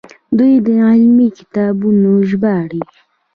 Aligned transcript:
دوی 0.37 0.53
علمي 0.87 1.27
کتابونه 1.37 2.09
ژباړي. 2.29 2.81